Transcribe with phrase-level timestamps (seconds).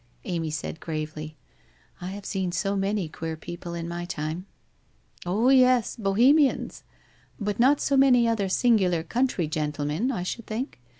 [0.23, 1.37] Amy said gravely,'
[2.01, 4.47] I have seen so many queer people in my time/'
[5.27, 6.83] Oh, yes, Bohemians.
[7.39, 10.79] But not so many other singular country gentlemen, I should think?'